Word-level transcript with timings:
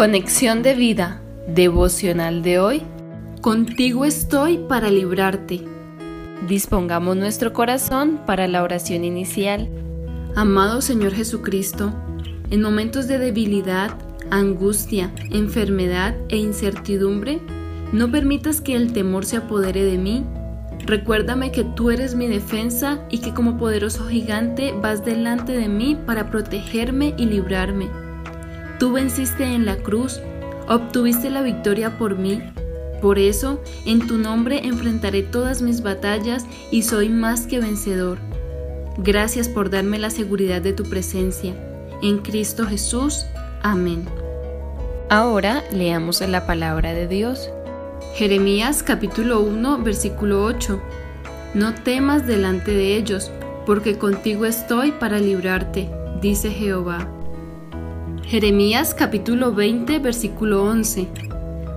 Conexión 0.00 0.62
de 0.62 0.72
vida, 0.72 1.20
devocional 1.46 2.42
de 2.42 2.58
hoy. 2.58 2.82
Contigo 3.42 4.06
estoy 4.06 4.56
para 4.56 4.88
librarte. 4.88 5.60
Dispongamos 6.48 7.18
nuestro 7.18 7.52
corazón 7.52 8.18
para 8.24 8.48
la 8.48 8.62
oración 8.62 9.04
inicial. 9.04 9.68
Amado 10.34 10.80
Señor 10.80 11.12
Jesucristo, 11.12 11.92
en 12.50 12.62
momentos 12.62 13.08
de 13.08 13.18
debilidad, 13.18 13.94
angustia, 14.30 15.12
enfermedad 15.28 16.16
e 16.30 16.38
incertidumbre, 16.38 17.38
no 17.92 18.10
permitas 18.10 18.62
que 18.62 18.76
el 18.76 18.94
temor 18.94 19.26
se 19.26 19.36
apodere 19.36 19.84
de 19.84 19.98
mí. 19.98 20.24
Recuérdame 20.86 21.52
que 21.52 21.64
tú 21.64 21.90
eres 21.90 22.14
mi 22.14 22.26
defensa 22.26 23.04
y 23.10 23.18
que 23.18 23.34
como 23.34 23.58
poderoso 23.58 24.08
gigante 24.08 24.72
vas 24.80 25.04
delante 25.04 25.52
de 25.52 25.68
mí 25.68 25.94
para 26.06 26.30
protegerme 26.30 27.12
y 27.18 27.26
librarme. 27.26 27.90
Tú 28.80 28.92
venciste 28.92 29.44
en 29.44 29.66
la 29.66 29.76
cruz, 29.76 30.22
obtuviste 30.66 31.28
la 31.28 31.42
victoria 31.42 31.98
por 31.98 32.16
mí. 32.16 32.40
Por 33.02 33.18
eso, 33.18 33.62
en 33.84 34.06
tu 34.06 34.16
nombre 34.16 34.66
enfrentaré 34.66 35.22
todas 35.22 35.60
mis 35.60 35.82
batallas 35.82 36.46
y 36.70 36.80
soy 36.80 37.10
más 37.10 37.42
que 37.42 37.60
vencedor. 37.60 38.16
Gracias 38.96 39.50
por 39.50 39.68
darme 39.68 39.98
la 39.98 40.08
seguridad 40.08 40.62
de 40.62 40.72
tu 40.72 40.84
presencia. 40.84 41.54
En 42.00 42.20
Cristo 42.20 42.64
Jesús. 42.64 43.26
Amén. 43.62 44.06
Ahora 45.10 45.62
leamos 45.70 46.22
la 46.22 46.46
palabra 46.46 46.94
de 46.94 47.06
Dios. 47.06 47.50
Jeremías 48.14 48.82
capítulo 48.82 49.40
1 49.40 49.82
versículo 49.82 50.42
8. 50.42 50.80
No 51.52 51.74
temas 51.74 52.26
delante 52.26 52.70
de 52.70 52.96
ellos, 52.96 53.30
porque 53.66 53.98
contigo 53.98 54.46
estoy 54.46 54.92
para 54.92 55.18
librarte, 55.18 55.90
dice 56.22 56.50
Jehová. 56.50 57.19
Jeremías 58.30 58.94
capítulo 58.94 59.52
20 59.52 59.98
versículo 59.98 60.62
11. 60.62 61.08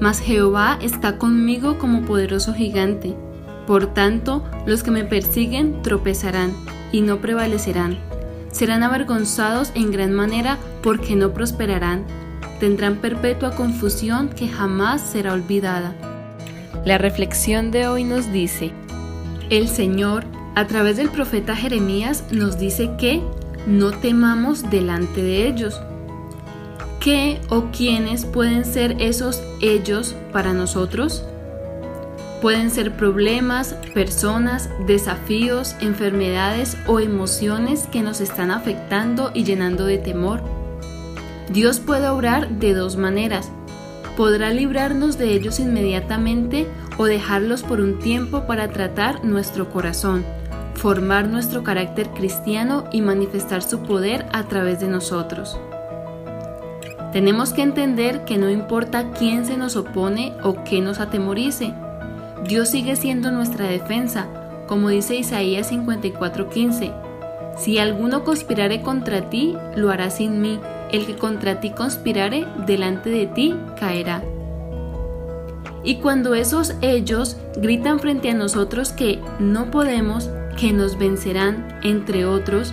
Mas 0.00 0.18
Jehová 0.18 0.78
está 0.80 1.18
conmigo 1.18 1.76
como 1.76 2.06
poderoso 2.06 2.54
gigante. 2.54 3.14
Por 3.66 3.92
tanto, 3.92 4.42
los 4.64 4.82
que 4.82 4.90
me 4.90 5.04
persiguen 5.04 5.82
tropezarán 5.82 6.54
y 6.90 7.02
no 7.02 7.18
prevalecerán. 7.18 7.98
Serán 8.50 8.82
avergonzados 8.82 9.72
en 9.74 9.90
gran 9.90 10.14
manera 10.14 10.56
porque 10.82 11.16
no 11.16 11.34
prosperarán. 11.34 12.06
Tendrán 12.60 12.96
perpetua 12.96 13.54
confusión 13.54 14.30
que 14.30 14.48
jamás 14.48 15.02
será 15.02 15.34
olvidada. 15.34 15.94
La 16.82 16.96
reflexión 16.96 17.70
de 17.70 17.88
hoy 17.88 18.04
nos 18.04 18.32
dice, 18.32 18.72
el 19.50 19.68
Señor, 19.68 20.24
a 20.54 20.66
través 20.66 20.96
del 20.96 21.10
profeta 21.10 21.54
Jeremías, 21.54 22.24
nos 22.30 22.58
dice 22.58 22.92
que 22.98 23.20
no 23.66 23.90
temamos 23.90 24.70
delante 24.70 25.22
de 25.22 25.46
ellos 25.46 25.78
¿Qué 27.00 27.40
o 27.48 27.66
quiénes 27.70 28.24
pueden 28.24 28.64
ser 28.64 28.96
esos 29.00 29.40
ellos 29.60 30.16
para 30.32 30.52
nosotros? 30.52 31.24
Pueden 32.42 32.72
ser 32.72 32.96
problemas, 32.96 33.74
personas, 33.94 34.68
desafíos, 34.84 35.76
enfermedades 35.80 36.76
o 36.88 36.98
emociones 36.98 37.86
que 37.86 38.02
nos 38.02 38.20
están 38.20 38.50
afectando 38.50 39.30
y 39.32 39.44
llenando 39.44 39.86
de 39.86 39.98
temor. 39.98 40.42
Dios 41.50 41.78
puede 41.78 42.08
obrar 42.08 42.48
de 42.48 42.74
dos 42.74 42.96
maneras. 42.96 43.48
Podrá 44.16 44.50
librarnos 44.50 45.18
de 45.18 45.32
ellos 45.34 45.60
inmediatamente 45.60 46.66
o 46.96 47.04
dejarlos 47.04 47.62
por 47.62 47.80
un 47.80 48.00
tiempo 48.00 48.44
para 48.48 48.68
tratar 48.70 49.24
nuestro 49.24 49.70
corazón, 49.70 50.24
formar 50.74 51.28
nuestro 51.28 51.62
carácter 51.62 52.08
cristiano 52.08 52.84
y 52.92 53.02
manifestar 53.02 53.62
su 53.62 53.84
poder 53.84 54.26
a 54.32 54.48
través 54.48 54.80
de 54.80 54.88
nosotros. 54.88 55.56
Tenemos 57.12 57.52
que 57.52 57.62
entender 57.62 58.24
que 58.24 58.36
no 58.36 58.50
importa 58.50 59.12
quién 59.12 59.46
se 59.46 59.56
nos 59.56 59.76
opone 59.76 60.34
o 60.42 60.62
qué 60.64 60.80
nos 60.80 61.00
atemorice, 61.00 61.72
Dios 62.44 62.68
sigue 62.68 62.96
siendo 62.96 63.30
nuestra 63.30 63.66
defensa, 63.66 64.26
como 64.66 64.90
dice 64.90 65.16
Isaías 65.16 65.72
54:15. 65.72 66.92
Si 67.56 67.78
alguno 67.78 68.24
conspirare 68.24 68.82
contra 68.82 69.30
ti, 69.30 69.56
lo 69.74 69.90
hará 69.90 70.10
sin 70.10 70.40
mí. 70.40 70.60
El 70.92 71.06
que 71.06 71.16
contra 71.16 71.60
ti 71.60 71.70
conspirare, 71.70 72.46
delante 72.66 73.10
de 73.10 73.26
ti 73.26 73.54
caerá. 73.78 74.22
Y 75.82 75.96
cuando 75.96 76.34
esos 76.34 76.74
ellos 76.80 77.36
gritan 77.56 77.98
frente 77.98 78.30
a 78.30 78.34
nosotros 78.34 78.92
que 78.92 79.18
no 79.38 79.70
podemos, 79.70 80.30
que 80.58 80.72
nos 80.72 80.98
vencerán, 80.98 81.78
entre 81.82 82.24
otros, 82.26 82.72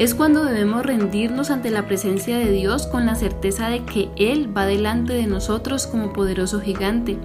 es 0.00 0.14
cuando 0.14 0.44
debemos 0.44 0.86
rendirnos 0.86 1.50
ante 1.50 1.70
la 1.70 1.86
presencia 1.86 2.38
de 2.38 2.50
Dios 2.50 2.86
con 2.86 3.04
la 3.04 3.14
certeza 3.16 3.68
de 3.68 3.84
que 3.84 4.08
Él 4.16 4.48
va 4.56 4.64
delante 4.64 5.12
de 5.12 5.26
nosotros 5.26 5.86
como 5.86 6.14
poderoso 6.14 6.58
gigante. 6.58 7.18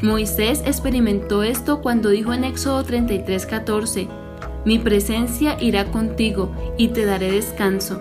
Moisés 0.00 0.62
experimentó 0.64 1.42
esto 1.42 1.82
cuando 1.82 2.08
dijo 2.08 2.32
en 2.32 2.44
Éxodo 2.44 2.82
33:14, 2.82 4.08
Mi 4.64 4.78
presencia 4.78 5.58
irá 5.60 5.84
contigo 5.90 6.50
y 6.78 6.88
te 6.88 7.04
daré 7.04 7.30
descanso. 7.30 7.98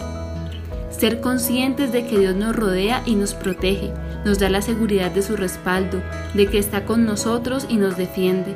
Ser 0.90 1.20
conscientes 1.20 1.92
de 1.92 2.06
que 2.06 2.18
Dios 2.18 2.34
nos 2.34 2.56
rodea 2.56 3.04
y 3.06 3.16
nos 3.16 3.34
protege, 3.34 3.92
nos 4.24 4.40
da 4.40 4.50
la 4.50 4.62
seguridad 4.62 5.12
de 5.12 5.22
su 5.22 5.36
respaldo, 5.36 6.02
de 6.34 6.48
que 6.48 6.60
está 6.60 6.86
con 6.86 7.06
nosotros 7.06 7.66
y 7.68 7.76
nos 7.76 7.98
defiende. 7.98 8.56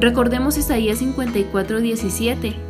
Recordemos 0.00 0.56
Isaías 0.56 1.02
54:17 1.02 2.69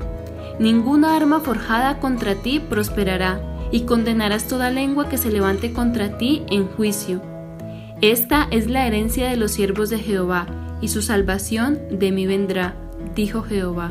Ninguna 0.60 1.16
arma 1.16 1.40
forjada 1.40 2.00
contra 2.00 2.34
ti 2.34 2.60
prosperará, 2.60 3.40
y 3.72 3.82
condenarás 3.82 4.46
toda 4.46 4.70
lengua 4.70 5.08
que 5.08 5.16
se 5.16 5.30
levante 5.30 5.72
contra 5.72 6.18
ti 6.18 6.42
en 6.50 6.66
juicio. 6.66 7.22
Esta 8.02 8.46
es 8.50 8.68
la 8.68 8.86
herencia 8.86 9.30
de 9.30 9.36
los 9.36 9.52
siervos 9.52 9.88
de 9.88 9.98
Jehová, 9.98 10.46
y 10.82 10.88
su 10.88 11.00
salvación 11.00 11.78
de 11.90 12.12
mí 12.12 12.26
vendrá, 12.26 12.74
dijo 13.14 13.42
Jehová. 13.42 13.88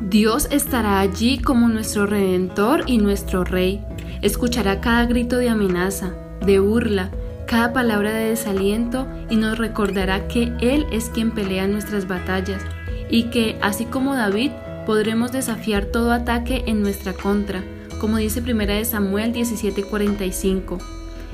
Dios 0.00 0.48
estará 0.50 1.00
allí 1.00 1.38
como 1.38 1.68
nuestro 1.68 2.06
redentor 2.06 2.84
y 2.86 2.96
nuestro 2.96 3.44
rey. 3.44 3.84
Escuchará 4.22 4.80
cada 4.80 5.04
grito 5.04 5.36
de 5.36 5.50
amenaza, 5.50 6.14
de 6.46 6.60
burla, 6.60 7.10
cada 7.46 7.74
palabra 7.74 8.12
de 8.12 8.30
desaliento 8.30 9.06
y 9.28 9.36
nos 9.36 9.58
recordará 9.58 10.28
que 10.28 10.52
Él 10.60 10.86
es 10.90 11.10
quien 11.10 11.30
pelea 11.30 11.68
nuestras 11.68 12.08
batallas 12.08 12.62
y 13.10 13.24
que, 13.24 13.58
así 13.60 13.84
como 13.84 14.14
David, 14.14 14.50
podremos 14.86 15.32
desafiar 15.32 15.86
todo 15.86 16.12
ataque 16.12 16.64
en 16.66 16.82
nuestra 16.82 17.12
contra, 17.12 17.62
como 18.00 18.18
dice 18.18 18.40
1 18.40 18.84
Samuel 18.84 19.32
17:45. 19.32 20.78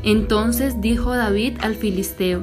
Entonces 0.03 0.81
dijo 0.81 1.15
David 1.15 1.59
al 1.61 1.75
filisteo, 1.75 2.43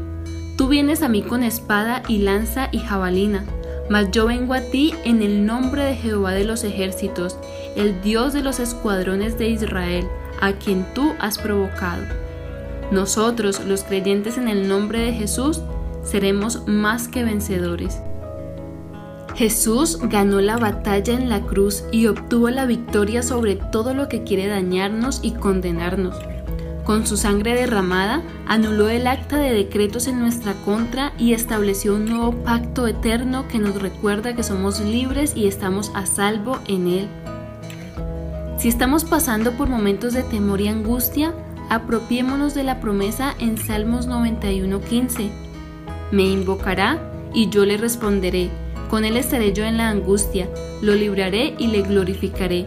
Tú 0.58 0.68
vienes 0.68 1.04
a 1.04 1.10
mí 1.10 1.22
con 1.22 1.44
espada 1.44 2.02
y 2.08 2.18
lanza 2.18 2.70
y 2.72 2.80
jabalina, 2.80 3.46
mas 3.90 4.10
yo 4.12 4.26
vengo 4.26 4.54
a 4.56 4.62
ti 4.62 4.94
en 5.06 5.22
el 5.22 5.46
nombre 5.46 5.84
de 5.84 5.96
Jehová 5.96 6.32
de 6.32 6.46
los 6.46 6.64
ejércitos, 6.64 7.38
el 7.76 8.02
Dios 8.02 8.34
de 8.34 8.42
los 8.42 8.60
escuadrones 8.60 9.38
de 9.38 9.50
Israel, 9.50 10.08
a 10.42 10.54
quien 10.54 10.86
tú 10.96 11.14
has 11.20 11.38
provocado. 11.38 12.04
Nosotros, 12.92 13.64
los 13.66 13.84
creyentes 13.84 14.38
en 14.38 14.48
el 14.48 14.68
nombre 14.68 15.00
de 15.00 15.14
Jesús, 15.14 15.62
seremos 16.04 16.68
más 16.68 17.08
que 17.08 17.24
vencedores. 17.24 18.00
Jesús 19.38 20.00
ganó 20.02 20.42
la 20.42 20.58
batalla 20.58 21.14
en 21.14 21.30
la 21.30 21.42
cruz 21.42 21.84
y 21.92 22.08
obtuvo 22.08 22.50
la 22.50 22.66
victoria 22.66 23.22
sobre 23.22 23.56
todo 23.56 23.94
lo 23.94 24.10
que 24.10 24.24
quiere 24.24 24.48
dañarnos 24.48 25.20
y 25.22 25.34
condenarnos. 25.34 26.16
Con 26.84 27.06
su 27.06 27.18
sangre 27.18 27.54
derramada, 27.54 28.24
anuló 28.48 28.90
el 28.90 29.06
acta 29.06 29.38
de 29.38 29.54
decretos 29.54 30.08
en 30.08 30.20
nuestra 30.20 30.54
contra 30.66 31.14
y 31.20 31.34
estableció 31.34 31.94
un 31.94 32.06
nuevo 32.06 32.32
pacto 32.32 32.88
eterno 32.88 33.48
que 33.48 33.60
nos 33.60 33.80
recuerda 33.80 34.36
que 34.36 34.42
somos 34.42 34.80
libres 34.80 35.34
y 35.36 35.46
estamos 35.46 35.92
a 35.94 36.08
salvo 36.08 36.58
en 36.68 36.88
Él. 36.88 37.08
Si 38.58 38.70
estamos 38.70 39.06
pasando 39.06 39.52
por 39.52 39.70
momentos 39.70 40.14
de 40.14 40.24
temor 40.24 40.62
y 40.62 40.68
angustia, 40.68 41.32
apropiémonos 41.70 42.56
de 42.56 42.64
la 42.64 42.80
promesa 42.80 43.36
en 43.38 43.60
Salmos 43.60 44.08
91:15. 44.08 45.30
Me 46.12 46.24
invocará 46.24 46.98
y 47.36 47.50
yo 47.50 47.66
le 47.66 47.78
responderé 47.78 48.50
con 48.90 49.06
él 49.06 49.18
estaré 49.18 49.54
yo 49.54 49.64
en 49.64 49.78
la 49.78 49.90
angustia, 49.90 50.50
lo 50.82 50.96
libraré 50.96 51.56
y 51.58 51.68
le 51.68 51.82
glorificaré. 51.82 52.66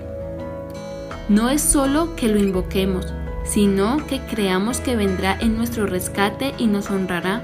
No 1.29 1.49
es 1.49 1.63
solo 1.63 2.17
que 2.17 2.29
lo 2.29 2.39
invoquemos, 2.39 3.07
sino 3.45 4.05
que 4.07 4.21
creamos 4.21 4.81
que 4.81 4.97
vendrá 4.97 5.37
en 5.41 5.57
nuestro 5.57 5.87
rescate 5.87 6.55
y 6.59 6.67
nos 6.67 6.91
honrará. 6.91 7.43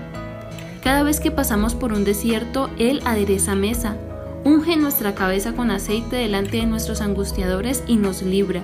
Cada 0.82 1.02
vez 1.02 1.20
que 1.20 1.30
pasamos 1.30 1.74
por 1.74 1.92
un 1.92 2.04
desierto, 2.04 2.70
Él 2.78 3.00
adereza 3.04 3.54
mesa, 3.54 3.96
unge 4.44 4.76
nuestra 4.76 5.14
cabeza 5.14 5.52
con 5.52 5.70
aceite 5.70 6.16
delante 6.16 6.58
de 6.58 6.66
nuestros 6.66 7.00
angustiadores 7.00 7.82
y 7.86 7.96
nos 7.96 8.22
libra. 8.22 8.62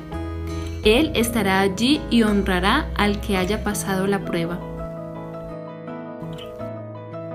Él 0.85 1.13
estará 1.15 1.61
allí 1.61 2.01
y 2.11 2.23
honrará 2.23 2.91
al 2.97 3.21
que 3.21 3.37
haya 3.37 3.63
pasado 3.63 4.07
la 4.07 4.25
prueba. 4.25 4.72